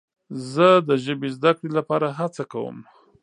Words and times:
زه 0.51 0.67
د 0.87 0.89
ژبې 1.03 1.29
زده 1.37 1.51
کړې 1.57 1.69
لپاره 1.77 2.07
هڅه 2.19 2.43
کوم. 2.51 2.77